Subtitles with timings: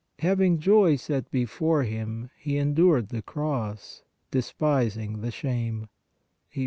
[0.17, 5.89] "Having joy set before Him, He endured the cross, despising the shame"
[6.55, 6.59] (Hebr.